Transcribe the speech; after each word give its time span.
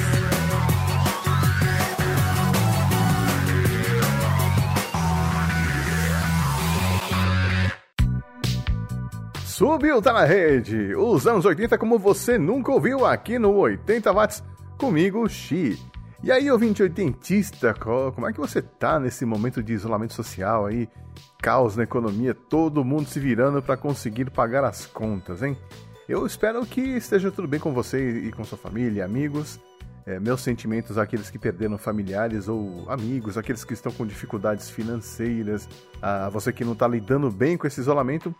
Subiu, 9.45 10.01
tá 10.01 10.11
na 10.11 10.25
rede! 10.25 10.95
Os 10.95 11.27
anos 11.27 11.45
80 11.45 11.77
como 11.77 11.99
você 11.99 12.39
nunca 12.39 12.71
ouviu 12.71 13.05
aqui 13.05 13.37
no 13.37 13.55
80 13.55 14.11
watts 14.11 14.43
comigo, 14.83 15.29
Xi. 15.29 15.79
E 16.21 16.29
aí, 16.29 16.51
ouvinte 16.51 16.83
oitentista, 16.83 17.73
como 17.73 18.27
é 18.27 18.33
que 18.33 18.39
você 18.39 18.61
tá 18.61 18.99
nesse 18.99 19.23
momento 19.23 19.63
de 19.63 19.71
isolamento 19.71 20.13
social 20.13 20.65
aí? 20.65 20.89
Caos 21.41 21.77
na 21.77 21.83
economia, 21.83 22.33
todo 22.33 22.83
mundo 22.83 23.07
se 23.07 23.17
virando 23.17 23.61
para 23.61 23.77
conseguir 23.77 24.29
pagar 24.29 24.65
as 24.65 24.85
contas, 24.85 25.41
hein? 25.41 25.57
Eu 26.07 26.25
espero 26.25 26.65
que 26.65 26.81
esteja 26.81 27.31
tudo 27.31 27.47
bem 27.47 27.61
com 27.61 27.71
você 27.71 28.27
e 28.27 28.31
com 28.33 28.43
sua 28.43 28.57
família, 28.57 29.05
amigos. 29.05 29.57
É, 30.05 30.19
meus 30.19 30.41
sentimentos 30.41 30.97
àqueles 30.97 31.29
que 31.29 31.39
perderam 31.39 31.77
familiares 31.77 32.49
ou 32.49 32.83
amigos, 32.89 33.37
aqueles 33.37 33.63
que 33.63 33.73
estão 33.73 33.89
com 33.89 34.05
dificuldades 34.05 34.69
financeiras, 34.69 35.65
a 36.01 36.27
você 36.27 36.51
que 36.51 36.65
não 36.65 36.73
está 36.73 36.89
lidando 36.89 37.31
bem 37.31 37.55
com 37.55 37.65
esse 37.65 37.79
isolamento. 37.79 38.35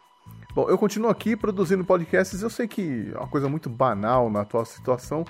Bom, 0.54 0.70
eu 0.70 0.78
continuo 0.78 1.10
aqui 1.10 1.38
produzindo 1.38 1.86
podcasts. 1.86 2.42
Eu 2.42 2.50
sei 2.50 2.68
que 2.68 3.12
é 3.14 3.18
uma 3.18 3.30
coisa 3.30 3.48
muito 3.48 3.70
banal 3.70 4.30
na 4.30 4.42
atual 4.42 4.66
situação, 4.66 5.24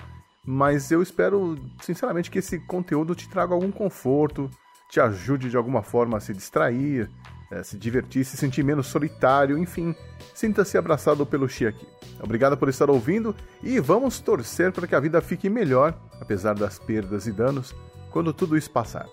mas 0.44 0.90
eu 0.90 1.02
espero, 1.02 1.58
sinceramente, 1.80 2.30
que 2.30 2.38
esse 2.38 2.58
conteúdo 2.58 3.14
te 3.14 3.28
traga 3.28 3.54
algum 3.54 3.70
conforto, 3.70 4.50
te 4.90 5.00
ajude 5.00 5.48
de 5.48 5.56
alguma 5.56 5.82
forma 5.82 6.18
a 6.18 6.20
se 6.20 6.34
distrair, 6.34 7.10
é, 7.50 7.62
se 7.62 7.78
divertir, 7.78 8.24
se 8.24 8.36
sentir 8.36 8.62
menos 8.62 8.86
solitário, 8.86 9.56
enfim, 9.56 9.94
sinta-se 10.34 10.76
abraçado 10.76 11.24
pelo 11.24 11.48
Xi 11.48 11.66
aqui. 11.66 11.86
Obrigado 12.20 12.56
por 12.56 12.68
estar 12.68 12.90
ouvindo 12.90 13.34
e 13.62 13.80
vamos 13.80 14.20
torcer 14.20 14.72
para 14.72 14.86
que 14.86 14.94
a 14.94 15.00
vida 15.00 15.20
fique 15.20 15.48
melhor, 15.48 15.94
apesar 16.20 16.54
das 16.54 16.78
perdas 16.78 17.26
e 17.26 17.32
danos, 17.32 17.74
quando 18.10 18.32
tudo 18.32 18.56
isso 18.56 18.70
passar. 18.70 19.06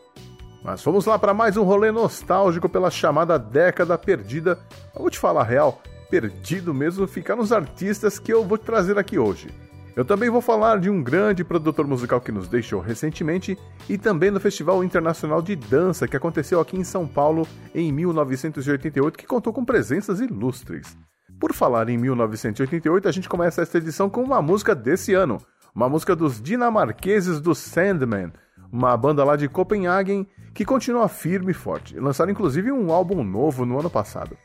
Mas 0.63 0.83
vamos 0.83 1.05
lá 1.05 1.17
para 1.17 1.33
mais 1.33 1.57
um 1.57 1.63
rolê 1.63 1.91
nostálgico 1.91 2.69
pela 2.69 2.91
chamada 2.91 3.39
década 3.39 3.97
perdida. 3.97 4.59
Eu 4.93 5.01
vou 5.01 5.09
te 5.09 5.17
falar 5.17 5.41
a 5.41 5.45
real, 5.45 5.81
perdido 6.09 6.73
mesmo 6.73 7.07
ficar 7.07 7.35
nos 7.35 7.51
artistas 7.51 8.19
que 8.19 8.31
eu 8.31 8.43
vou 8.43 8.57
trazer 8.57 8.97
aqui 8.97 9.17
hoje. 9.17 9.49
Eu 9.93 10.05
também 10.05 10.29
vou 10.29 10.39
falar 10.39 10.79
de 10.79 10.89
um 10.89 11.03
grande 11.03 11.43
produtor 11.43 11.85
musical 11.85 12.21
que 12.21 12.31
nos 12.31 12.47
deixou 12.47 12.79
recentemente 12.79 13.57
e 13.89 13.97
também 13.97 14.31
do 14.31 14.39
Festival 14.39 14.83
Internacional 14.83 15.41
de 15.41 15.53
Dança 15.55 16.07
que 16.07 16.15
aconteceu 16.15 16.61
aqui 16.61 16.77
em 16.77 16.83
São 16.83 17.05
Paulo 17.05 17.45
em 17.75 17.91
1988, 17.91 19.17
que 19.17 19.27
contou 19.27 19.51
com 19.51 19.65
presenças 19.65 20.21
ilustres. 20.21 20.97
Por 21.37 21.53
falar 21.53 21.89
em 21.89 21.97
1988, 21.97 23.07
a 23.07 23.11
gente 23.11 23.27
começa 23.27 23.61
esta 23.61 23.79
edição 23.79 24.09
com 24.09 24.23
uma 24.23 24.41
música 24.41 24.73
desse 24.73 25.13
ano, 25.13 25.39
uma 25.75 25.89
música 25.89 26.15
dos 26.15 26.41
dinamarqueses 26.41 27.41
do 27.41 27.53
Sandman, 27.53 28.31
uma 28.71 28.95
banda 28.95 29.25
lá 29.25 29.35
de 29.35 29.49
Copenhagen 29.49 30.25
que 30.53 30.63
continua 30.63 31.09
firme 31.09 31.51
e 31.51 31.55
forte. 31.55 31.99
Lançaram 31.99 32.31
inclusive 32.31 32.71
um 32.71 32.93
álbum 32.93 33.23
novo 33.23 33.65
no 33.65 33.77
ano 33.77 33.89
passado. 33.89 34.37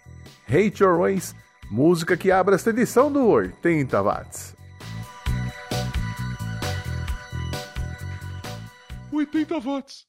Hate 0.49 0.83
Your 0.83 0.99
Ways, 0.99 1.37
música 1.71 2.17
que 2.17 2.33
abre 2.33 2.57
esta 2.57 2.71
edição 2.71 3.13
do 3.13 3.25
80 3.29 4.03
Watts. 4.03 4.56
80 9.21 9.61
watts. 9.65 10.07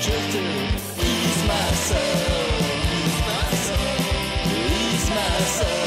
just 0.00 0.32
to 0.32 0.42
ease 1.04 1.42
myself, 1.46 2.60
ease 2.94 3.20
myself, 3.26 4.50
ease 4.54 5.10
myself. 5.10 5.77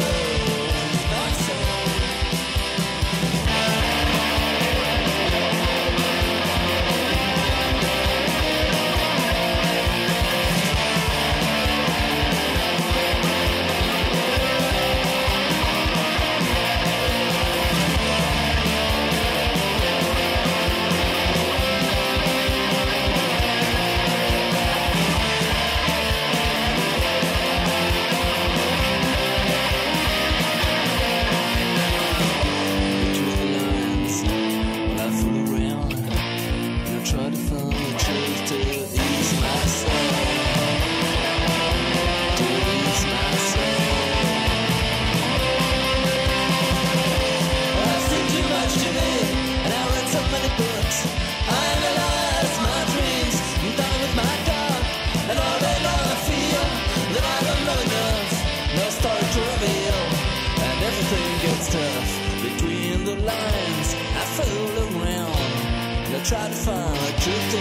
Try 66.24 66.48
to 66.48 66.54
find 66.54 66.98
a 66.98 67.12
truth 67.20 67.52
to 67.52 67.58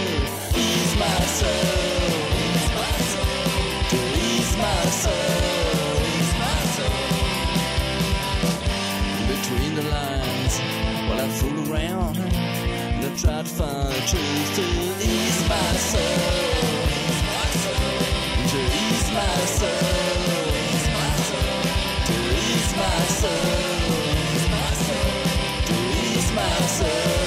ease 0.59 0.95
myself. 0.95 1.73
Ease 2.37 2.69
myself. 2.77 3.89
To 3.89 3.97
ease 4.21 4.55
myself. 4.55 6.01
Ease 6.07 6.33
myself. 6.39 7.09
Between 9.27 9.71
the 9.75 9.81
lines, 9.81 10.55
while 11.09 11.19
I 11.19 11.27
fool 11.27 11.57
around, 11.73 12.17
and 12.17 13.05
I 13.05 13.07
try 13.17 13.41
to 13.41 13.49
find 13.49 13.89
the 13.89 14.01
truth 14.07 14.55
to 14.55 14.63
ease 15.09 15.41
myself. 15.49 16.21
Ease 17.01 17.23
myself. 17.33 17.97
To 18.51 18.59
ease 18.83 19.09
myself. 19.11 19.83
Ease 20.69 20.87
myself. 20.95 21.65
To 22.07 22.15
ease 22.45 22.73
myself. 22.77 23.57
To 25.65 25.75
ease 26.05 26.31
myself. 26.31 27.20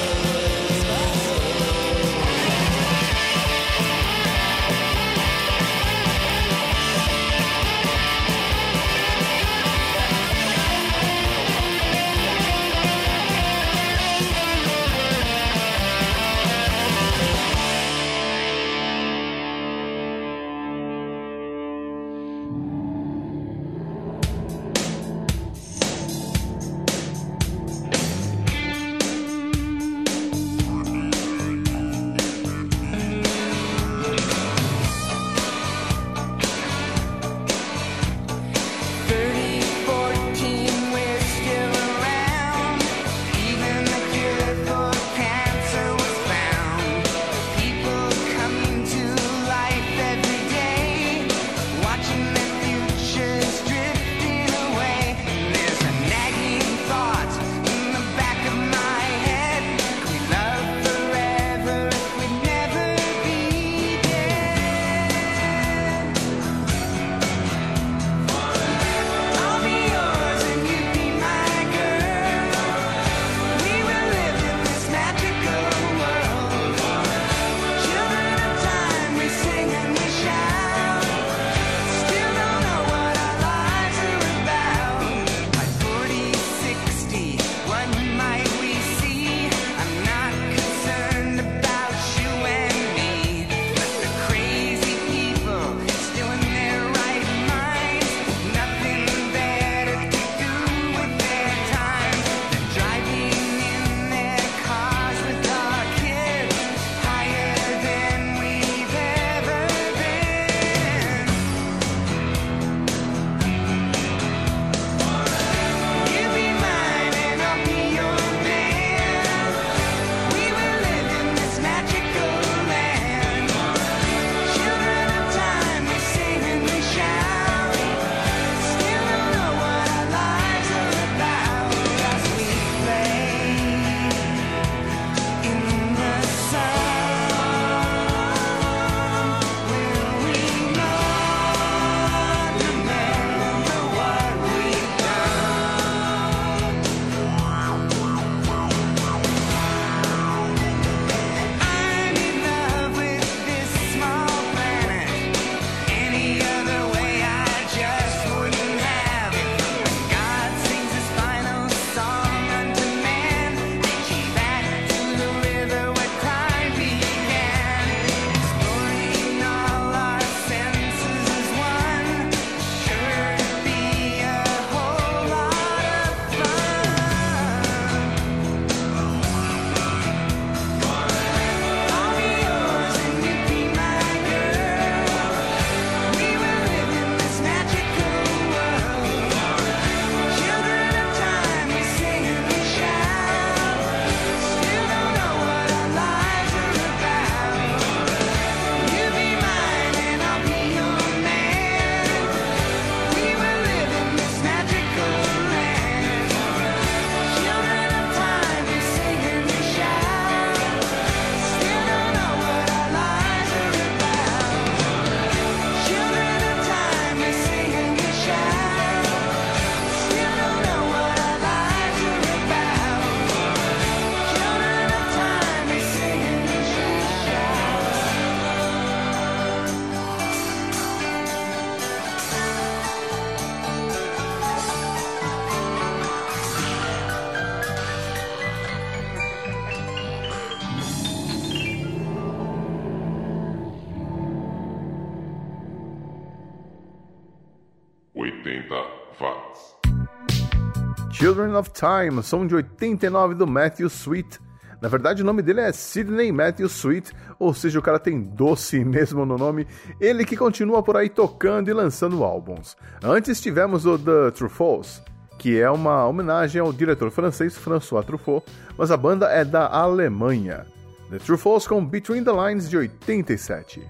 Children 251.35 251.57
of 251.57 251.73
Time, 251.73 252.23
som 252.23 252.47
de 252.47 252.55
89 252.55 253.35
do 253.35 253.45
Matthew 253.45 253.89
Sweet. 253.89 254.39
Na 254.81 254.89
verdade, 254.89 255.21
o 255.21 255.25
nome 255.25 255.43
dele 255.43 255.63
é 255.63 255.73
Sidney 255.73 256.31
Matthew 256.31 256.69
Sweet, 256.69 257.13
ou 257.41 257.53
seja, 257.53 257.77
o 257.77 257.83
cara 257.83 257.99
tem 257.99 258.21
doce 258.21 258.85
mesmo 258.85 259.27
no 259.27 259.37
nome. 259.37 259.67
Ele 260.01 260.25
que 260.25 260.37
continua 260.37 260.81
por 260.81 260.97
aí 260.97 261.09
tocando 261.09 261.69
e 261.69 261.73
lançando 261.73 262.23
álbuns. 262.23 262.77
Antes 263.03 263.41
tivemos 263.41 263.85
o 263.85 263.99
The 263.99 264.31
Truffauts, 264.31 265.03
que 265.37 265.59
é 265.59 265.69
uma 265.69 266.07
homenagem 266.07 266.61
ao 266.61 266.73
diretor 266.73 267.11
francês 267.11 267.59
François 267.59 268.07
Truffaut, 268.07 268.47
mas 268.79 268.93
a 268.93 268.97
banda 268.97 269.27
é 269.27 269.45
da 269.45 269.67
Alemanha. 269.67 270.65
The 271.11 271.19
Truffauts 271.19 271.67
com 271.67 271.85
Between 271.85 272.23
the 272.23 272.31
Lines 272.31 272.71
de 272.71 272.77
87. 272.77 273.89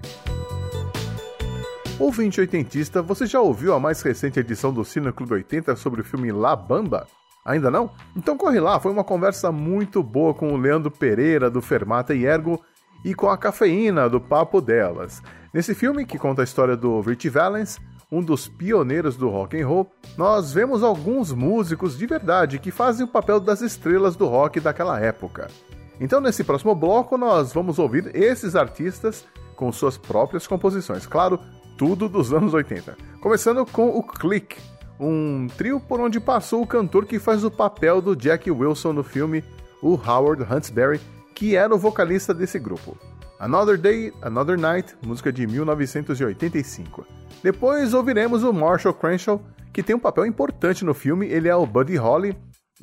Ouvinte 1.99 2.41
oitentista, 2.41 3.03
você 3.03 3.27
já 3.27 3.39
ouviu 3.39 3.75
a 3.75 3.79
mais 3.79 4.01
recente 4.01 4.39
edição 4.39 4.73
do 4.73 4.83
Cine 4.83 5.11
Clube 5.11 5.33
80 5.33 5.75
sobre 5.75 6.01
o 6.01 6.03
filme 6.03 6.31
La 6.31 6.55
Bamba? 6.55 7.05
Ainda 7.45 7.69
não? 7.69 7.91
Então 8.15 8.35
corre 8.35 8.59
lá, 8.59 8.79
foi 8.79 8.91
uma 8.91 9.03
conversa 9.03 9.51
muito 9.51 10.01
boa 10.01 10.33
com 10.33 10.51
o 10.51 10.57
Leandro 10.57 10.89
Pereira 10.89 11.47
do 11.47 11.61
Fermata 11.61 12.15
e 12.15 12.25
Ergo 12.25 12.59
e 13.03 13.13
com 13.13 13.29
a 13.29 13.37
cafeína 13.37 14.09
do 14.09 14.19
Papo 14.19 14.59
Delas. 14.59 15.21
Nesse 15.53 15.75
filme, 15.75 16.05
que 16.05 16.17
conta 16.17 16.41
a 16.41 16.43
história 16.43 16.75
do 16.75 16.99
Rich 17.01 17.29
Valens, 17.29 17.79
um 18.11 18.21
dos 18.21 18.47
pioneiros 18.47 19.15
do 19.15 19.29
rock 19.29 19.61
and 19.61 19.67
roll, 19.67 19.91
nós 20.17 20.51
vemos 20.51 20.81
alguns 20.81 21.31
músicos 21.31 21.97
de 21.97 22.07
verdade 22.07 22.57
que 22.57 22.71
fazem 22.71 23.05
o 23.05 23.09
papel 23.09 23.39
das 23.39 23.61
estrelas 23.61 24.15
do 24.15 24.25
rock 24.25 24.59
daquela 24.59 24.99
época. 24.99 25.47
Então, 25.99 26.19
nesse 26.19 26.43
próximo 26.43 26.73
bloco, 26.73 27.17
nós 27.17 27.53
vamos 27.53 27.77
ouvir 27.77 28.11
esses 28.15 28.55
artistas 28.55 29.25
com 29.55 29.71
suas 29.71 29.97
próprias 29.97 30.45
composições. 30.47 31.05
Claro, 31.05 31.39
tudo 31.77 32.09
dos 32.09 32.33
anos 32.33 32.53
80. 32.53 32.97
Começando 33.21 33.65
com 33.65 33.89
o 33.89 34.03
Click, 34.03 34.57
um 34.99 35.47
trio 35.57 35.79
por 35.79 35.99
onde 35.99 36.19
passou 36.19 36.61
o 36.61 36.67
cantor 36.67 37.05
que 37.05 37.19
faz 37.19 37.43
o 37.43 37.51
papel 37.51 38.01
do 38.01 38.15
Jack 38.15 38.49
Wilson 38.49 38.93
no 38.93 39.03
filme, 39.03 39.43
o 39.81 39.93
Howard 39.95 40.43
Huntsberry, 40.43 40.99
que 41.33 41.55
era 41.55 41.73
o 41.73 41.77
vocalista 41.77 42.33
desse 42.33 42.57
grupo. 42.57 42.97
Another 43.39 43.77
Day, 43.77 44.13
Another 44.21 44.57
Night, 44.57 44.95
música 45.05 45.31
de 45.31 45.45
1985. 45.45 47.05
Depois 47.43 47.93
ouviremos 47.93 48.43
o 48.43 48.53
Marshall 48.53 48.93
Crenshaw, 48.93 49.41
que 49.73 49.83
tem 49.83 49.95
um 49.95 49.99
papel 49.99 50.25
importante 50.25 50.85
no 50.85 50.93
filme, 50.93 51.27
ele 51.27 51.49
é 51.49 51.55
o 51.55 51.65
Buddy 51.65 51.97
Holly, 51.97 52.35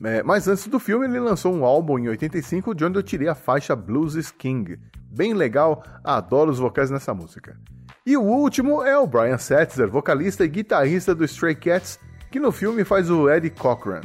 é, 0.04 0.22
mas 0.22 0.48
antes 0.48 0.66
do 0.66 0.78
filme 0.78 1.06
ele 1.06 1.20
lançou 1.20 1.54
um 1.54 1.64
álbum 1.64 1.98
em 1.98 2.08
85 2.08 2.74
de 2.74 2.84
onde 2.84 2.98
eu 2.98 3.02
tirei 3.02 3.28
a 3.28 3.34
faixa 3.34 3.74
Blues 3.74 4.30
King. 4.30 4.78
Bem 5.10 5.34
legal, 5.34 5.82
adoro 6.04 6.50
os 6.50 6.58
vocais 6.58 6.90
nessa 6.90 7.12
música. 7.12 7.58
E 8.04 8.16
o 8.16 8.22
último 8.22 8.82
é 8.82 8.98
o 8.98 9.06
Brian 9.06 9.38
Setzer, 9.38 9.88
vocalista 9.88 10.44
e 10.44 10.48
guitarrista 10.48 11.14
do 11.14 11.24
Stray 11.24 11.54
Cats, 11.54 12.00
que 12.32 12.40
no 12.40 12.50
filme 12.50 12.84
faz 12.84 13.08
o 13.08 13.30
Eddie 13.30 13.50
Cochran. 13.50 14.00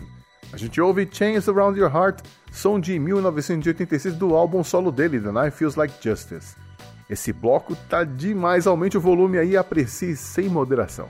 A 0.54 0.58
gente 0.58 0.80
ouve 0.80 1.10
Chains 1.12 1.50
Around 1.50 1.80
Your 1.80 1.92
Heart, 1.92 2.22
som 2.52 2.80
de 2.80 3.00
1986 3.00 4.14
do 4.14 4.36
álbum 4.36 4.64
solo 4.64 4.92
dele, 4.92 5.20
The 5.20 5.32
Night 5.32 5.58
Feels 5.58 5.76
Like 5.76 5.96
Justice. 6.00 6.56
Esse 7.10 7.34
bloco 7.34 7.76
tá 7.90 8.04
demais, 8.04 8.68
aumente 8.68 8.98
o 8.98 9.02
volume 9.02 9.40
aí 9.40 9.52
e 9.52 9.58
aprecie 9.58 10.16
sem 10.16 10.48
moderação. 10.48 11.10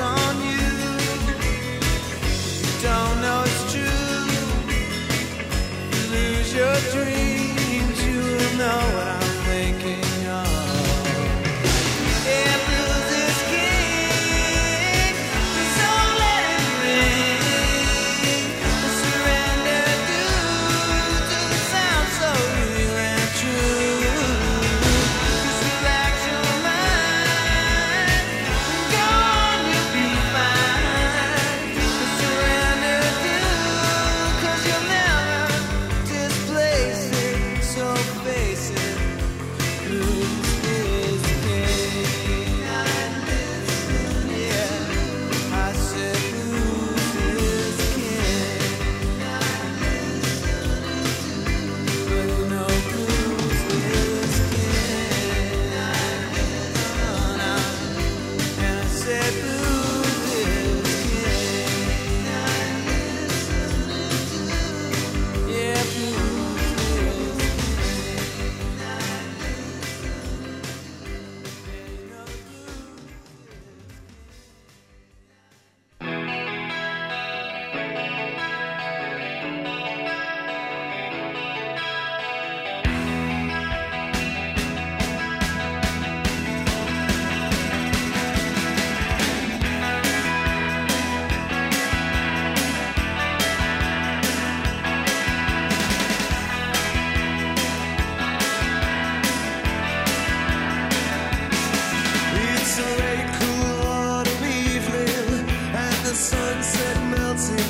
On 0.00 0.42
you. 0.42 0.57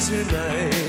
tonight. 0.09 0.88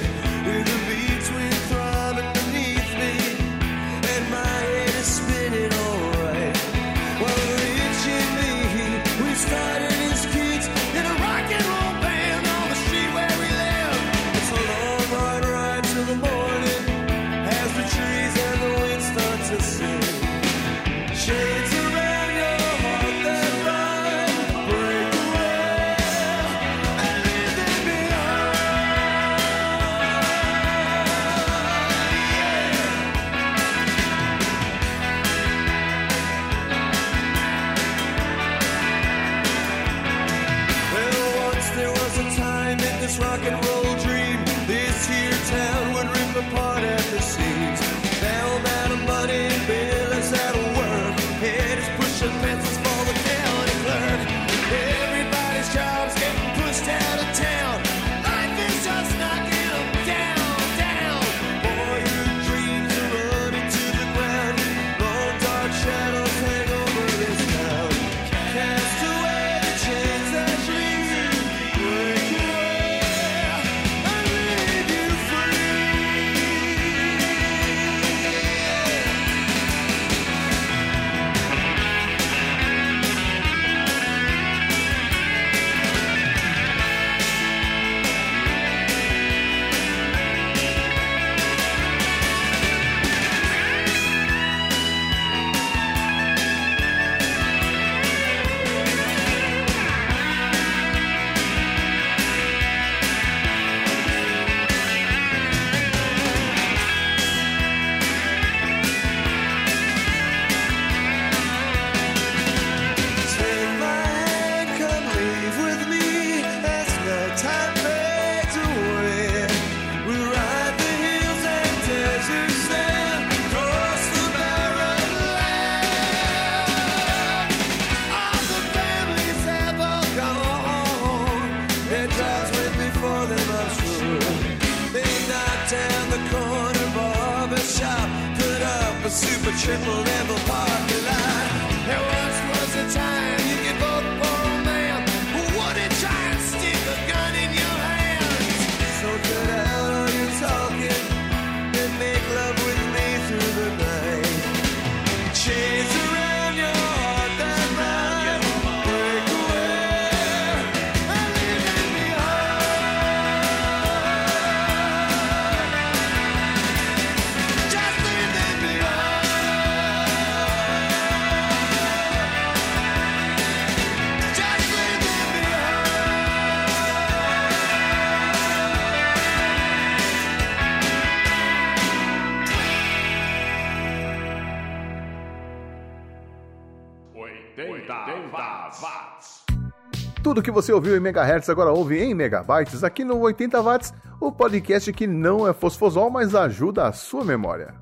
Tudo 190.39 190.45
que 190.45 190.52
você 190.52 190.71
ouviu 190.71 190.95
em 190.95 191.02
megahertz 191.02 191.49
agora 191.49 191.69
ouve 191.69 191.99
em 191.99 192.15
megabytes 192.15 192.82
aqui 192.82 193.04
no 193.04 193.19
80 193.19 193.62
watts, 193.62 193.93
o 194.21 194.32
podcast 194.32 194.93
que 194.93 195.06
não 195.06 195.45
é 195.45 195.52
fosfosol, 195.52 196.10
mas 196.10 196.34
ajuda 196.34 196.88
a 196.88 196.93
sua 196.93 197.25
memória. 197.25 197.75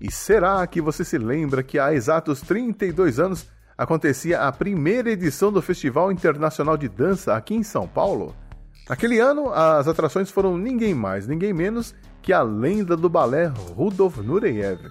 E 0.00 0.12
será 0.12 0.64
que 0.68 0.80
você 0.80 1.04
se 1.04 1.18
lembra 1.18 1.64
que 1.64 1.76
há 1.76 1.92
exatos 1.92 2.40
32 2.40 3.18
anos 3.18 3.48
acontecia 3.76 4.42
a 4.42 4.52
primeira 4.52 5.10
edição 5.10 5.50
do 5.50 5.60
Festival 5.60 6.12
Internacional 6.12 6.76
de 6.76 6.88
Dança 6.88 7.34
aqui 7.34 7.56
em 7.56 7.64
São 7.64 7.88
Paulo? 7.88 8.32
Naquele 8.88 9.18
ano, 9.18 9.52
as 9.52 9.88
atrações 9.88 10.30
foram 10.30 10.56
ninguém 10.56 10.94
mais, 10.94 11.26
ninguém 11.26 11.52
menos 11.52 11.96
que 12.22 12.32
a 12.32 12.42
lenda 12.42 12.96
do 12.96 13.08
balé 13.08 13.46
Rudolf 13.74 14.18
Nureyev 14.18 14.82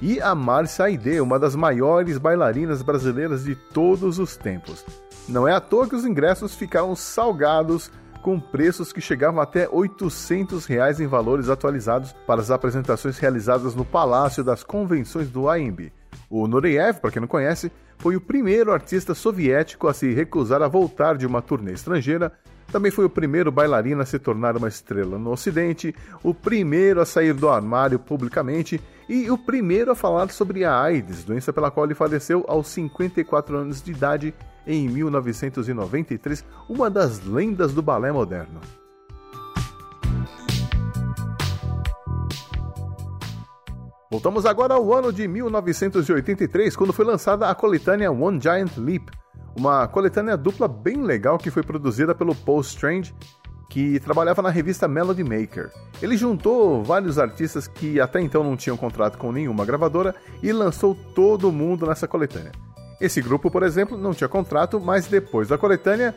e 0.00 0.20
a 0.20 0.32
Márcia 0.32 0.84
Aide, 0.84 1.20
uma 1.20 1.40
das 1.40 1.56
maiores 1.56 2.18
bailarinas 2.18 2.82
brasileiras 2.82 3.42
de 3.42 3.56
todos 3.56 4.20
os 4.20 4.36
tempos. 4.36 4.84
Não 5.28 5.48
é 5.48 5.54
à 5.54 5.60
toa 5.60 5.88
que 5.88 5.96
os 5.96 6.04
ingressos 6.04 6.54
ficaram 6.54 6.94
salgados 6.94 7.90
com 8.22 8.38
preços 8.38 8.92
que 8.92 9.00
chegavam 9.00 9.40
até 9.40 9.68
800 9.68 10.66
reais 10.66 11.00
em 11.00 11.06
valores 11.06 11.48
atualizados 11.48 12.12
para 12.26 12.40
as 12.40 12.50
apresentações 12.50 13.18
realizadas 13.18 13.74
no 13.74 13.84
Palácio 13.84 14.44
das 14.44 14.62
Convenções 14.62 15.30
do 15.30 15.48
AMB. 15.48 15.92
O 16.28 16.46
Nureyev, 16.46 17.00
para 17.00 17.10
quem 17.10 17.20
não 17.20 17.28
conhece, 17.28 17.72
foi 17.98 18.16
o 18.16 18.20
primeiro 18.20 18.72
artista 18.72 19.14
soviético 19.14 19.88
a 19.88 19.94
se 19.94 20.12
recusar 20.12 20.62
a 20.62 20.68
voltar 20.68 21.16
de 21.16 21.26
uma 21.26 21.40
turnê 21.40 21.72
estrangeira. 21.72 22.32
Também 22.70 22.90
foi 22.90 23.06
o 23.06 23.10
primeiro 23.10 23.50
bailarino 23.50 24.02
a 24.02 24.06
se 24.06 24.18
tornar 24.18 24.56
uma 24.56 24.68
estrela 24.68 25.18
no 25.18 25.30
Ocidente, 25.30 25.94
o 26.22 26.34
primeiro 26.34 27.00
a 27.00 27.06
sair 27.06 27.32
do 27.32 27.48
armário 27.48 27.98
publicamente 27.98 28.80
e 29.08 29.30
o 29.30 29.38
primeiro 29.38 29.92
a 29.92 29.94
falar 29.94 30.30
sobre 30.30 30.64
a 30.64 30.78
AIDS, 30.78 31.24
doença 31.24 31.52
pela 31.52 31.70
qual 31.70 31.86
ele 31.86 31.94
faleceu 31.94 32.44
aos 32.48 32.68
54 32.68 33.56
anos 33.56 33.82
de 33.82 33.90
idade 33.90 34.34
em 34.66 34.88
1993, 34.88 36.44
uma 36.68 36.90
das 36.90 37.24
lendas 37.24 37.72
do 37.72 37.82
balé 37.82 38.10
moderno. 38.12 38.60
Voltamos 44.10 44.46
agora 44.46 44.74
ao 44.74 44.94
ano 44.94 45.12
de 45.12 45.26
1983, 45.26 46.76
quando 46.76 46.92
foi 46.92 47.04
lançada 47.04 47.48
a 47.48 47.54
coletânea 47.54 48.12
One 48.12 48.40
Giant 48.40 48.76
Leap, 48.76 49.08
uma 49.56 49.88
coletânea 49.88 50.36
dupla 50.36 50.68
bem 50.68 51.02
legal 51.02 51.36
que 51.36 51.50
foi 51.50 51.64
produzida 51.64 52.14
pelo 52.14 52.34
Paul 52.34 52.60
Strange, 52.60 53.12
que 53.68 53.98
trabalhava 53.98 54.40
na 54.40 54.50
revista 54.50 54.86
Melody 54.86 55.24
Maker. 55.24 55.72
Ele 56.00 56.16
juntou 56.16 56.84
vários 56.84 57.18
artistas 57.18 57.66
que 57.66 58.00
até 58.00 58.20
então 58.20 58.44
não 58.44 58.56
tinham 58.56 58.76
contrato 58.76 59.18
com 59.18 59.32
nenhuma 59.32 59.64
gravadora 59.64 60.14
e 60.40 60.52
lançou 60.52 60.94
todo 60.94 61.50
mundo 61.50 61.84
nessa 61.84 62.06
coletânea. 62.06 62.52
Esse 63.00 63.20
grupo, 63.20 63.50
por 63.50 63.62
exemplo, 63.62 63.98
não 63.98 64.14
tinha 64.14 64.28
contrato, 64.28 64.80
mas 64.80 65.06
depois 65.06 65.48
da 65.48 65.58
coletânea 65.58 66.14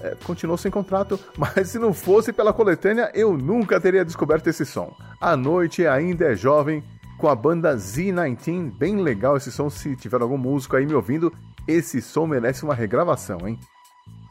é, 0.00 0.16
continuou 0.24 0.56
sem 0.56 0.70
contrato, 0.70 1.18
mas 1.36 1.68
se 1.68 1.78
não 1.78 1.92
fosse 1.92 2.32
pela 2.32 2.52
coletânea, 2.52 3.10
eu 3.14 3.36
nunca 3.36 3.80
teria 3.80 4.04
descoberto 4.04 4.46
esse 4.46 4.64
som. 4.64 4.94
A 5.20 5.36
noite 5.36 5.86
ainda 5.86 6.26
é 6.26 6.34
jovem, 6.34 6.82
com 7.18 7.28
a 7.28 7.34
banda 7.34 7.76
Z19, 7.76 8.72
bem 8.72 8.96
legal 8.96 9.36
esse 9.36 9.52
som, 9.52 9.68
se 9.68 9.94
tiver 9.94 10.22
algum 10.22 10.38
músico 10.38 10.76
aí 10.76 10.86
me 10.86 10.94
ouvindo, 10.94 11.32
esse 11.68 12.00
som 12.00 12.26
merece 12.26 12.64
uma 12.64 12.74
regravação, 12.74 13.46
hein? 13.46 13.58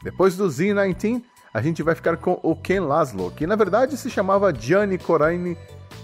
Depois 0.02 0.36
do 0.36 0.46
Z19, 0.46 1.22
a 1.52 1.62
gente 1.62 1.82
vai 1.82 1.94
ficar 1.94 2.16
com 2.16 2.38
o 2.42 2.56
Ken 2.56 2.80
Laszlo, 2.80 3.30
que 3.30 3.46
na 3.46 3.56
verdade 3.56 3.96
se 3.96 4.10
chamava 4.10 4.52
Gianni 4.52 4.98
Coraini, 4.98 5.56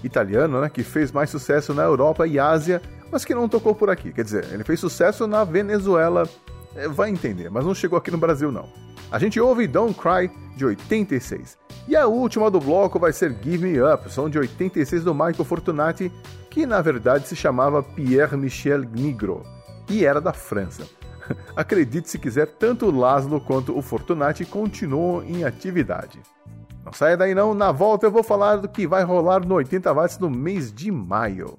italiano, 0.03 0.61
né, 0.61 0.69
que 0.69 0.83
fez 0.83 1.11
mais 1.11 1.29
sucesso 1.29 1.73
na 1.73 1.83
Europa 1.83 2.27
e 2.27 2.39
Ásia, 2.39 2.81
mas 3.11 3.25
que 3.25 3.35
não 3.35 3.49
tocou 3.49 3.73
por 3.73 3.89
aqui. 3.89 4.11
Quer 4.11 4.23
dizer, 4.23 4.45
ele 4.51 4.63
fez 4.63 4.79
sucesso 4.79 5.27
na 5.27 5.43
Venezuela, 5.43 6.27
é, 6.75 6.87
vai 6.87 7.09
entender, 7.09 7.49
mas 7.49 7.65
não 7.65 7.75
chegou 7.75 7.97
aqui 7.97 8.11
no 8.11 8.17
Brasil 8.17 8.51
não. 8.51 8.69
A 9.09 9.19
gente 9.19 9.39
ouve 9.39 9.67
Don't 9.67 9.93
Cry, 9.93 10.29
de 10.55 10.65
86. 10.65 11.57
E 11.87 11.95
a 11.95 12.07
última 12.07 12.51
do 12.51 12.59
bloco 12.59 12.99
vai 12.99 13.13
ser 13.13 13.37
Give 13.41 13.65
Me 13.65 13.81
Up, 13.81 14.11
som 14.11 14.29
de 14.29 14.37
86 14.37 15.03
do 15.03 15.13
Michael 15.13 15.45
Fortunati, 15.45 16.11
que 16.49 16.65
na 16.65 16.81
verdade 16.81 17.27
se 17.27 17.35
chamava 17.35 17.81
Pierre 17.81 18.35
Michel 18.35 18.81
Nigro 18.81 19.43
e 19.89 20.03
era 20.03 20.19
da 20.19 20.33
França. 20.33 20.83
Acredite 21.55 22.09
se 22.09 22.19
quiser, 22.19 22.47
tanto 22.47 22.87
o 22.87 22.91
Laszlo 22.91 23.39
quanto 23.39 23.77
o 23.77 23.81
Fortunati 23.81 24.43
continuam 24.43 25.23
em 25.23 25.45
atividade. 25.45 26.19
Não 26.83 26.91
saia 26.91 27.15
daí 27.17 27.35
não, 27.35 27.53
na 27.53 27.71
volta 27.71 28.05
eu 28.05 28.11
vou 28.11 28.23
falar 28.23 28.57
do 28.57 28.67
que 28.67 28.87
vai 28.87 29.03
rolar 29.03 29.45
no 29.45 29.55
80 29.55 29.93
watts 29.93 30.19
no 30.19 30.29
mês 30.29 30.71
de 30.71 30.91
maio. 30.91 31.57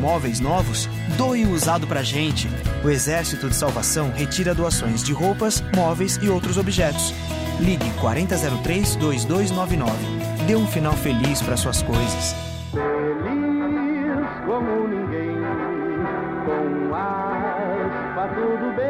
Móveis 0.00 0.40
novos? 0.40 0.88
Doe 1.16 1.44
o 1.44 1.52
usado 1.52 1.86
pra 1.86 2.02
gente. 2.02 2.48
O 2.82 2.88
Exército 2.88 3.48
de 3.48 3.54
Salvação 3.54 4.10
retira 4.10 4.54
doações 4.54 5.04
de 5.04 5.12
roupas, 5.12 5.62
móveis 5.76 6.18
e 6.22 6.28
outros 6.28 6.56
objetos. 6.56 7.14
Ligue 7.60 7.90
4003-2299. 8.00 9.92
Dê 10.46 10.56
um 10.56 10.66
final 10.66 10.94
feliz 10.94 11.42
para 11.42 11.58
suas 11.58 11.82
coisas. 11.82 12.34
Feliz 12.72 12.80
como 14.46 14.88
ninguém, 14.88 15.36
com 16.46 16.94
aspa 16.94 18.28
tudo 18.34 18.74
bem, 18.74 18.89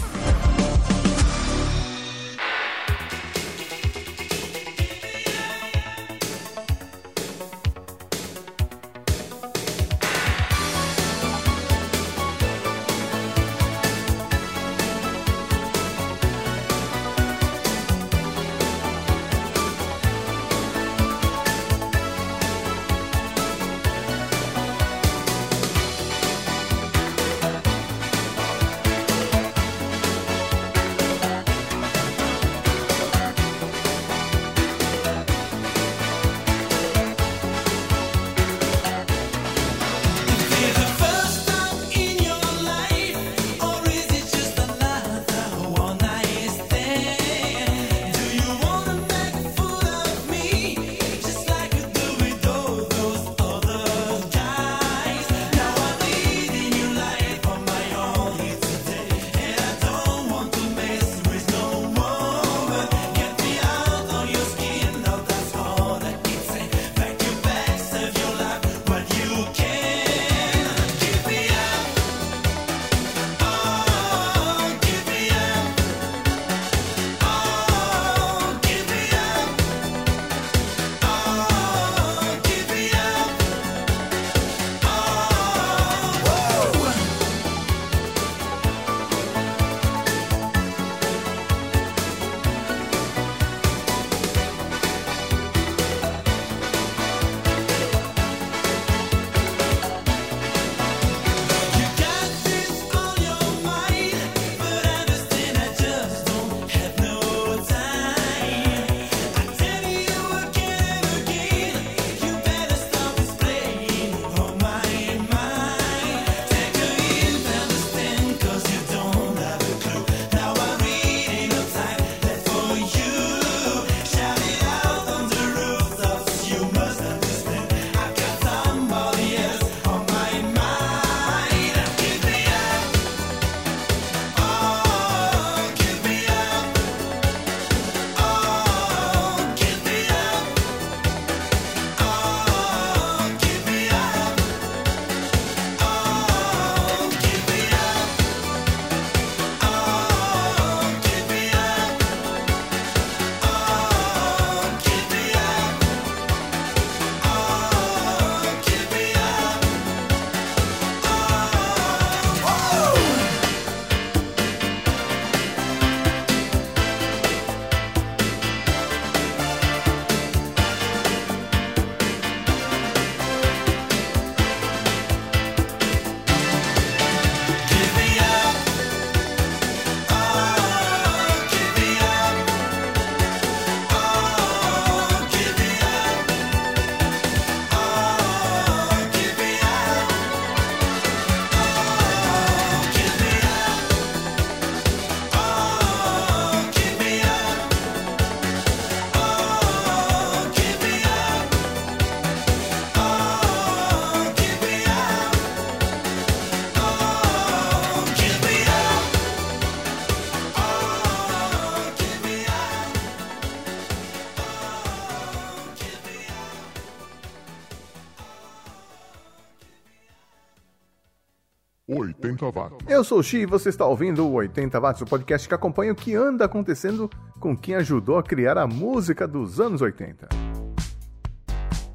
Eu 222.87 223.03
sou 223.03 223.19
o 223.19 223.23
Xi 223.23 223.37
e 223.37 223.45
você 223.45 223.69
está 223.69 223.85
ouvindo 223.85 224.25
o 224.27 224.33
80 224.33 224.79
Watts, 224.79 225.01
o 225.01 225.05
podcast 225.05 225.47
que 225.47 225.55
acompanha 225.55 225.91
o 225.91 225.95
que 225.95 226.15
anda 226.15 226.45
acontecendo 226.45 227.09
com 227.39 227.55
quem 227.55 227.75
ajudou 227.75 228.17
a 228.17 228.23
criar 228.23 228.57
a 228.57 228.67
música 228.67 229.27
dos 229.27 229.59
anos 229.59 229.81
80. 229.81 230.29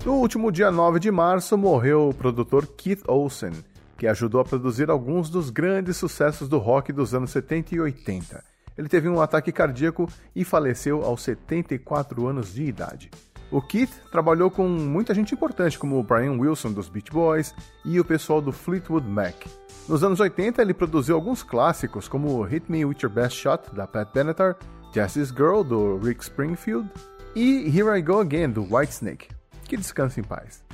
No 0.05 0.15
último 0.15 0.53
dia 0.53 0.71
9 0.71 1.01
de 1.01 1.11
março 1.11 1.59
morreu 1.59 2.09
o 2.09 2.15
produtor 2.15 2.67
Keith 2.67 3.03
Olsen, 3.09 3.53
que 3.99 4.07
ajudou 4.07 4.41
a 4.41 4.45
produzir 4.45 4.91
alguns 4.91 5.29
dos 5.29 5.51
grandes 5.51 5.97
sucessos 5.97 6.49
do 6.49 6.59
rock 6.59 6.93
dos 6.93 7.15
anos 7.15 7.31
70 7.31 7.75
e 7.75 7.81
80. 7.81 8.45
Ele 8.79 8.89
teve 8.89 9.09
um 9.09 9.21
ataque 9.21 9.51
cardíaco 9.51 10.09
e 10.35 10.45
faleceu 10.45 11.03
aos 11.03 11.23
74 11.23 12.27
anos 12.27 12.53
de 12.55 12.65
idade. 12.65 13.11
O 13.51 13.63
Keith 13.63 14.03
trabalhou 14.11 14.51
com 14.51 14.69
muita 14.69 15.15
gente 15.15 15.33
importante, 15.33 15.79
como 15.79 15.99
o 15.99 16.03
Brian 16.03 16.33
Wilson 16.33 16.73
dos 16.73 16.89
Beach 16.89 17.11
Boys 17.11 17.55
e 17.85 17.99
o 17.99 18.05
pessoal 18.05 18.41
do 18.41 18.53
Fleetwood 18.53 19.09
Mac. 19.09 19.47
Nos 19.89 20.03
anos 20.03 20.19
80, 20.19 20.61
ele 20.61 20.75
produziu 20.75 21.15
alguns 21.15 21.45
clássicos, 21.45 22.09
como 22.09 22.43
Hit 22.43 22.71
Me 22.71 22.85
With 22.85 22.97
Your 23.05 23.13
Best 23.13 23.39
Shot, 23.39 23.73
da 23.73 23.87
Pat 23.87 24.13
Benatar, 24.13 24.57
Jesse's 24.93 25.29
Girl, 25.29 25.63
do 25.63 25.99
Rick 25.99 26.25
Springfield, 26.25 26.91
e 27.37 27.69
Here 27.69 27.97
I 27.97 28.03
Go 28.03 28.19
Again, 28.19 28.51
do 28.51 28.65
Whitesnake. 28.65 29.29
Que 29.63 29.77
descanse 29.77 30.19
em 30.19 30.25
paz. 30.25 30.65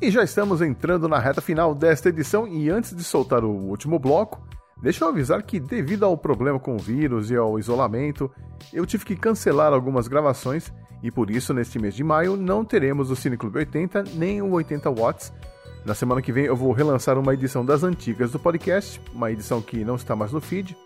E 0.00 0.10
já 0.10 0.24
estamos 0.24 0.62
entrando 0.62 1.08
na 1.08 1.18
reta 1.18 1.42
final 1.42 1.74
desta 1.74 2.08
edição, 2.08 2.48
e 2.48 2.70
antes 2.70 2.96
de 2.96 3.04
soltar 3.04 3.44
o 3.44 3.50
último 3.50 3.98
bloco, 3.98 4.42
deixa 4.82 5.04
eu 5.04 5.08
avisar 5.10 5.42
que, 5.42 5.60
devido 5.60 6.06
ao 6.06 6.16
problema 6.16 6.58
com 6.58 6.74
o 6.74 6.78
vírus 6.78 7.30
e 7.30 7.36
ao 7.36 7.58
isolamento, 7.58 8.30
eu 8.72 8.86
tive 8.86 9.04
que 9.04 9.14
cancelar 9.14 9.74
algumas 9.74 10.08
gravações, 10.08 10.72
e 11.02 11.10
por 11.10 11.30
isso, 11.30 11.52
neste 11.52 11.78
mês 11.78 11.94
de 11.94 12.02
maio, 12.02 12.34
não 12.34 12.64
teremos 12.64 13.10
o 13.10 13.16
Cine 13.16 13.36
Clube 13.36 13.58
80 13.58 14.04
nem 14.14 14.40
o 14.40 14.52
80 14.52 14.90
Watts. 14.90 15.30
Na 15.84 15.94
semana 15.94 16.20
que 16.20 16.32
vem 16.32 16.44
eu 16.44 16.56
vou 16.56 16.72
relançar 16.72 17.18
uma 17.18 17.32
edição 17.32 17.64
das 17.64 17.82
antigas 17.82 18.30
do 18.30 18.38
podcast, 18.38 19.00
uma 19.14 19.30
edição 19.30 19.62
que 19.62 19.84
não 19.84 19.96
está 19.96 20.14
mais 20.14 20.32
no 20.32 20.40
feed. 20.40 20.76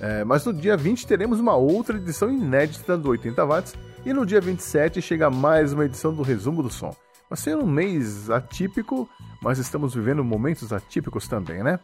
É, 0.00 0.24
mas 0.24 0.44
no 0.44 0.52
dia 0.52 0.76
20 0.76 1.06
teremos 1.06 1.38
uma 1.38 1.54
outra 1.54 1.96
edição 1.96 2.30
inédita 2.30 2.98
do 2.98 3.10
80 3.10 3.46
Watts, 3.46 3.74
e 4.04 4.12
no 4.12 4.26
dia 4.26 4.40
27 4.40 5.00
chega 5.00 5.30
mais 5.30 5.72
uma 5.72 5.84
edição 5.84 6.12
do 6.12 6.22
Resumo 6.22 6.62
do 6.62 6.70
Som. 6.70 6.94
Vai 7.30 7.38
ser 7.38 7.56
um 7.56 7.66
mês 7.66 8.28
atípico, 8.28 9.08
mas 9.40 9.58
estamos 9.58 9.94
vivendo 9.94 10.24
momentos 10.24 10.72
atípicos 10.72 11.28
também, 11.28 11.62
né? 11.62 11.78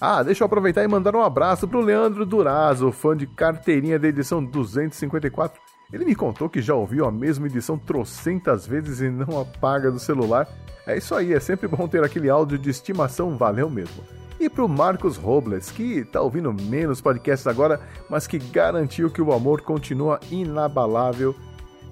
Ah, 0.00 0.22
deixa 0.22 0.44
eu 0.44 0.46
aproveitar 0.46 0.84
e 0.84 0.88
mandar 0.88 1.16
um 1.16 1.22
abraço 1.22 1.66
pro 1.66 1.80
Leandro 1.80 2.26
Durazo, 2.26 2.92
fã 2.92 3.16
de 3.16 3.26
carteirinha 3.26 3.98
da 3.98 4.06
edição 4.06 4.44
254. 4.44 5.58
Ele 5.92 6.04
me 6.04 6.14
contou 6.14 6.48
que 6.48 6.60
já 6.60 6.74
ouviu 6.74 7.06
a 7.06 7.12
mesma 7.12 7.46
edição 7.46 7.78
trocentas 7.78 8.66
vezes 8.66 9.00
e 9.00 9.08
não 9.08 9.40
apaga 9.40 9.90
do 9.90 9.98
celular. 9.98 10.48
É 10.86 10.96
isso 10.96 11.14
aí, 11.14 11.32
é 11.32 11.40
sempre 11.40 11.68
bom 11.68 11.86
ter 11.88 12.02
aquele 12.04 12.28
áudio 12.28 12.58
de 12.58 12.70
estimação, 12.70 13.36
valeu 13.36 13.70
mesmo. 13.70 14.02
E 14.38 14.50
pro 14.50 14.68
Marcos 14.68 15.16
Robles, 15.16 15.70
que 15.70 16.04
tá 16.04 16.20
ouvindo 16.20 16.52
menos 16.52 17.00
podcasts 17.00 17.46
agora, 17.46 17.80
mas 18.10 18.26
que 18.26 18.38
garantiu 18.38 19.10
que 19.10 19.22
o 19.22 19.32
amor 19.32 19.62
continua 19.62 20.20
inabalável 20.30 21.34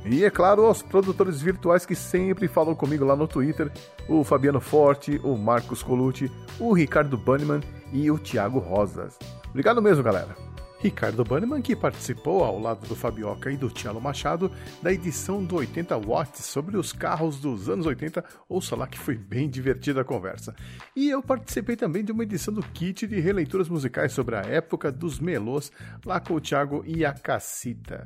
e 0.04 0.22
é 0.22 0.30
claro, 0.30 0.66
aos 0.66 0.82
produtores 0.82 1.40
virtuais 1.40 1.86
que 1.86 1.94
sempre 1.94 2.46
falam 2.46 2.74
comigo 2.74 3.04
lá 3.04 3.16
no 3.16 3.26
Twitter: 3.26 3.72
o 4.08 4.22
Fabiano 4.22 4.60
Forte, 4.60 5.18
o 5.24 5.36
Marcos 5.36 5.82
Colucci, 5.82 6.30
o 6.60 6.74
Ricardo 6.74 7.16
Banniman 7.16 7.60
e 7.90 8.10
o 8.10 8.18
Thiago 8.18 8.58
Rosas. 8.58 9.18
Obrigado 9.48 9.80
mesmo, 9.80 10.02
galera. 10.02 10.43
Ricardo 10.84 11.24
Banniman, 11.24 11.62
que 11.62 11.74
participou 11.74 12.44
ao 12.44 12.60
lado 12.60 12.86
do 12.86 12.94
Fabioca 12.94 13.50
e 13.50 13.56
do 13.56 13.70
Tiago 13.70 13.98
Machado 13.98 14.52
da 14.82 14.92
edição 14.92 15.42
do 15.42 15.56
80 15.56 15.96
Watts 15.98 16.44
sobre 16.44 16.76
os 16.76 16.92
carros 16.92 17.40
dos 17.40 17.70
anos 17.70 17.86
80, 17.86 18.22
ouça 18.46 18.76
lá 18.76 18.86
que 18.86 18.98
foi 18.98 19.16
bem 19.16 19.48
divertida 19.48 20.02
a 20.02 20.04
conversa. 20.04 20.54
E 20.94 21.08
eu 21.08 21.22
participei 21.22 21.74
também 21.74 22.04
de 22.04 22.12
uma 22.12 22.22
edição 22.22 22.52
do 22.52 22.62
kit 22.62 23.06
de 23.06 23.18
releituras 23.18 23.66
musicais 23.66 24.12
sobre 24.12 24.36
a 24.36 24.42
época 24.42 24.92
dos 24.92 25.18
melôs, 25.18 25.72
lá 26.04 26.20
com 26.20 26.34
o 26.34 26.40
Thiago 26.40 26.84
e 26.86 27.02
a 27.02 27.14
Cacita. 27.14 28.04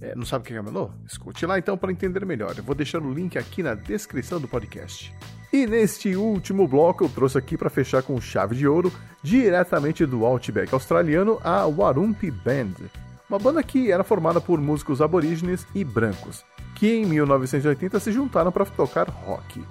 É, 0.00 0.14
não 0.14 0.24
sabe 0.24 0.44
o 0.44 0.46
que 0.46 0.54
é 0.54 0.62
melô? 0.62 0.92
Escute 1.04 1.44
lá 1.44 1.58
então 1.58 1.76
para 1.76 1.90
entender 1.90 2.24
melhor. 2.24 2.54
Eu 2.56 2.62
vou 2.62 2.76
deixar 2.76 3.02
o 3.02 3.12
link 3.12 3.36
aqui 3.38 3.60
na 3.60 3.74
descrição 3.74 4.40
do 4.40 4.46
podcast. 4.46 5.12
E 5.52 5.66
neste 5.66 6.14
último 6.14 6.68
bloco 6.68 7.04
eu 7.04 7.08
trouxe 7.08 7.36
aqui 7.36 7.56
para 7.56 7.68
fechar 7.68 8.02
com 8.04 8.20
chave 8.20 8.54
de 8.54 8.68
ouro, 8.68 8.92
diretamente 9.20 10.06
do 10.06 10.24
Outback 10.24 10.72
australiano, 10.72 11.40
a 11.42 11.66
Warumpi 11.66 12.30
Band. 12.30 12.74
Uma 13.28 13.38
banda 13.38 13.62
que 13.62 13.90
era 13.90 14.04
formada 14.04 14.40
por 14.40 14.60
músicos 14.60 15.02
aborígenes 15.02 15.66
e 15.74 15.84
brancos, 15.84 16.44
que 16.76 16.88
em 16.92 17.04
1980 17.04 17.98
se 17.98 18.12
juntaram 18.12 18.52
para 18.52 18.64
tocar 18.64 19.08
rock. 19.08 19.64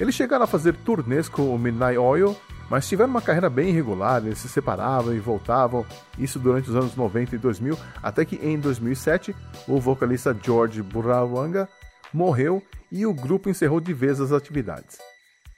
Eles 0.00 0.14
chegaram 0.14 0.44
a 0.44 0.46
fazer 0.46 0.74
turnês 0.76 1.28
com 1.28 1.54
o 1.54 1.58
Midnight 1.58 1.98
Oil, 1.98 2.34
mas 2.70 2.88
tiveram 2.88 3.10
uma 3.10 3.20
carreira 3.20 3.50
bem 3.50 3.68
irregular, 3.68 4.24
eles 4.24 4.38
se 4.38 4.48
separavam 4.48 5.14
e 5.14 5.18
voltavam, 5.18 5.84
isso 6.18 6.38
durante 6.38 6.70
os 6.70 6.76
anos 6.76 6.96
90 6.96 7.34
e 7.34 7.38
2000, 7.38 7.78
até 8.02 8.24
que 8.24 8.36
em 8.36 8.58
2007 8.58 9.36
o 9.66 9.78
vocalista 9.78 10.34
George 10.42 10.82
Burrawanga 10.82 11.68
morreu 12.14 12.62
e 12.90 13.04
o 13.04 13.12
grupo 13.12 13.50
encerrou 13.50 13.80
de 13.80 13.92
vez 13.92 14.20
as 14.20 14.32
atividades. 14.32 14.98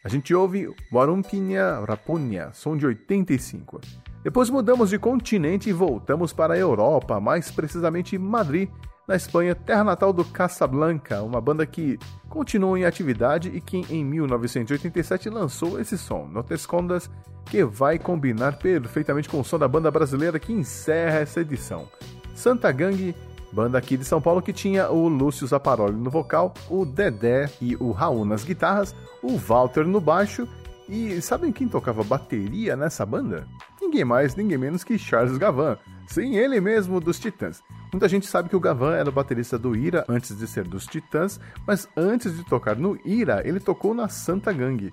A 0.02 0.08
gente 0.08 0.34
ouve 0.34 0.66
Warumpinha 0.90 1.84
Rapunha, 1.86 2.50
som 2.54 2.74
de 2.74 2.86
85. 2.86 3.80
Depois 4.24 4.48
mudamos 4.48 4.88
de 4.88 4.98
continente 4.98 5.68
e 5.68 5.74
voltamos 5.74 6.32
para 6.32 6.54
a 6.54 6.58
Europa, 6.58 7.20
mais 7.20 7.50
precisamente 7.50 8.16
Madrid, 8.16 8.70
na 9.06 9.14
Espanha, 9.14 9.54
terra 9.54 9.84
natal 9.84 10.12
do 10.12 10.24
Casablanca, 10.24 11.22
uma 11.22 11.40
banda 11.40 11.66
que 11.66 11.98
continua 12.30 12.78
em 12.78 12.84
atividade 12.84 13.50
e 13.50 13.60
que 13.60 13.84
em 13.90 14.02
1987 14.02 15.28
lançou 15.28 15.78
esse 15.78 15.98
som, 15.98 16.26
No 16.26 16.42
Te 16.42 16.54
Escondas, 16.54 17.10
que 17.44 17.62
vai 17.62 17.98
combinar 17.98 18.56
perfeitamente 18.56 19.28
com 19.28 19.40
o 19.40 19.44
som 19.44 19.58
da 19.58 19.68
banda 19.68 19.90
brasileira 19.90 20.38
que 20.38 20.52
encerra 20.52 21.18
essa 21.18 21.40
edição. 21.40 21.88
Santa 22.34 22.72
Gangue, 22.72 23.14
banda 23.52 23.78
aqui 23.78 23.96
de 23.96 24.04
São 24.04 24.20
Paulo 24.20 24.42
que 24.42 24.52
tinha 24.52 24.90
o 24.90 25.08
Lúcio 25.08 25.46
Zaparoli 25.46 25.96
no 25.96 26.10
vocal, 26.10 26.54
o 26.68 26.84
Dedé 26.84 27.50
e 27.60 27.76
o 27.76 27.90
Raul 27.90 28.24
nas 28.24 28.44
guitarras, 28.44 28.94
o 29.22 29.36
Walter 29.36 29.86
no 29.86 30.00
baixo 30.00 30.48
e 30.88 31.22
sabem 31.22 31.52
quem 31.52 31.68
tocava 31.68 32.02
bateria 32.02 32.74
nessa 32.74 33.06
banda? 33.06 33.46
Ninguém 33.80 34.04
mais, 34.04 34.34
ninguém 34.34 34.58
menos 34.58 34.82
que 34.82 34.98
Charles 34.98 35.38
Gavan. 35.38 35.78
Sim, 36.08 36.34
ele 36.34 36.60
mesmo 36.60 37.00
dos 37.00 37.20
Titãs. 37.20 37.62
Muita 37.92 38.08
gente 38.08 38.26
sabe 38.26 38.48
que 38.48 38.56
o 38.56 38.60
Gavan 38.60 38.94
era 38.94 39.08
o 39.08 39.12
baterista 39.12 39.56
do 39.56 39.76
Ira 39.76 40.04
antes 40.08 40.36
de 40.36 40.48
ser 40.48 40.66
dos 40.66 40.86
Titãs, 40.86 41.38
mas 41.64 41.88
antes 41.96 42.36
de 42.36 42.44
tocar 42.44 42.76
no 42.76 42.98
Ira, 43.04 43.42
ele 43.46 43.60
tocou 43.60 43.94
na 43.94 44.08
Santa 44.08 44.52
Gangue. 44.52 44.92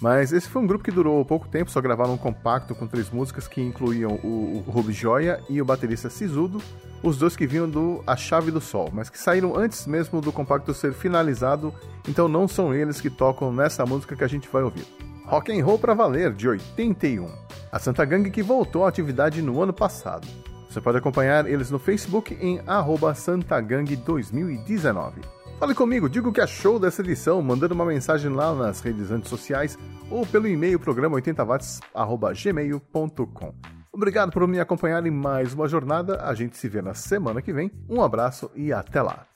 Mas 0.00 0.32
esse 0.32 0.48
foi 0.48 0.62
um 0.62 0.66
grupo 0.66 0.84
que 0.84 0.92
durou 0.92 1.24
pouco 1.24 1.48
tempo, 1.48 1.70
só 1.70 1.80
gravaram 1.80 2.14
um 2.14 2.18
compacto 2.18 2.74
com 2.74 2.86
três 2.86 3.10
músicas 3.10 3.48
que 3.48 3.60
incluíam 3.60 4.12
o, 4.22 4.62
o 4.66 4.70
Ruby 4.70 4.92
Joia 4.92 5.40
e 5.48 5.60
o 5.60 5.64
baterista 5.64 6.08
Sisudo, 6.08 6.62
os 7.02 7.18
dois 7.18 7.34
que 7.34 7.46
vinham 7.46 7.68
do 7.68 8.02
A 8.06 8.16
Chave 8.16 8.52
do 8.52 8.60
Sol, 8.60 8.90
mas 8.92 9.10
que 9.10 9.18
saíram 9.18 9.56
antes 9.56 9.86
mesmo 9.86 10.20
do 10.20 10.32
compacto 10.32 10.72
ser 10.72 10.92
finalizado, 10.92 11.74
então 12.08 12.28
não 12.28 12.46
são 12.46 12.72
eles 12.72 13.00
que 13.00 13.10
tocam 13.10 13.52
nessa 13.52 13.84
música 13.84 14.14
que 14.14 14.24
a 14.24 14.28
gente 14.28 14.48
vai 14.48 14.62
ouvir. 14.62 14.86
Rock 15.24 15.52
and 15.52 15.64
Roll 15.64 15.78
para 15.78 15.94
Valer, 15.94 16.32
de 16.32 16.48
81. 16.48 17.28
A 17.70 17.78
Santa 17.78 18.04
Gangue 18.04 18.30
que 18.30 18.42
voltou 18.42 18.86
à 18.86 18.88
atividade 18.88 19.42
no 19.42 19.60
ano 19.60 19.72
passado. 19.72 20.26
Você 20.70 20.80
pode 20.80 20.98
acompanhar 20.98 21.46
eles 21.46 21.70
no 21.70 21.78
Facebook 21.78 22.36
em 22.40 22.58
santagang2019. 22.58 25.37
Fale 25.58 25.74
comigo, 25.74 26.08
diga 26.08 26.28
o 26.28 26.32
que 26.32 26.40
achou 26.40 26.78
dessa 26.78 27.02
edição, 27.02 27.42
mandando 27.42 27.74
uma 27.74 27.84
mensagem 27.84 28.30
lá 28.30 28.54
nas 28.54 28.80
redes 28.80 29.10
antissociais 29.10 29.76
ou 30.08 30.24
pelo 30.24 30.46
e-mail 30.46 30.78
programa 30.78 31.20
80watts.gmail.com. 31.20 33.54
Obrigado 33.92 34.30
por 34.30 34.46
me 34.46 34.60
acompanhar 34.60 35.04
em 35.04 35.10
mais 35.10 35.52
uma 35.52 35.66
jornada. 35.66 36.22
A 36.22 36.32
gente 36.32 36.56
se 36.56 36.68
vê 36.68 36.80
na 36.80 36.94
semana 36.94 37.42
que 37.42 37.52
vem. 37.52 37.72
Um 37.88 38.00
abraço 38.00 38.48
e 38.54 38.72
até 38.72 39.02
lá. 39.02 39.26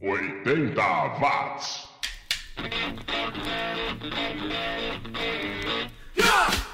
Oitenta 0.00 1.08
watts. 1.18 1.88
Bangora, 6.14 6.73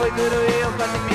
We 0.00 0.10
duro 0.12 0.42
e 0.42 0.60
eu 0.62 1.09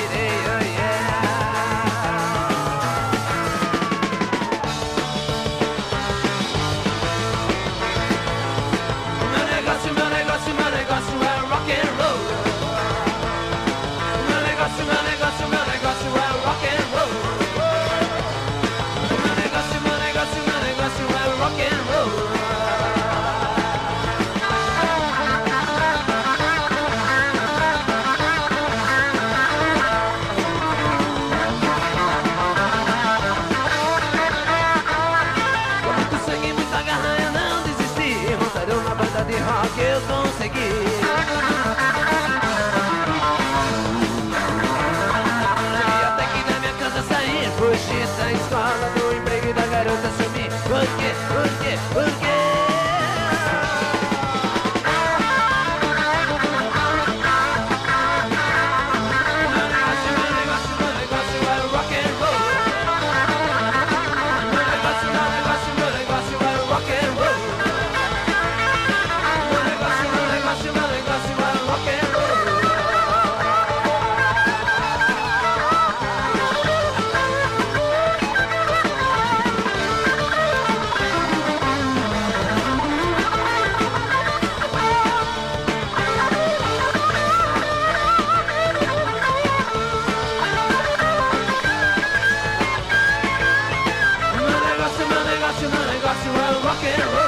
Russian 95.56 95.72
and 95.72 95.90
I 95.90 95.98
got 96.02 96.22
you 96.26 96.32
around 96.32 96.64
rockin' 96.66 97.00
and 97.00 97.16
roll. 97.16 97.25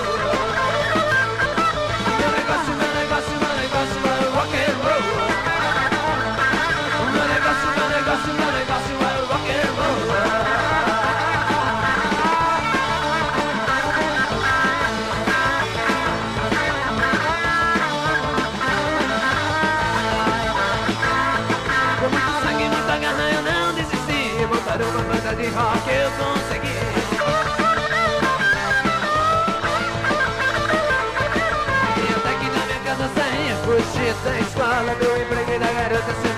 practices. 36.08 36.37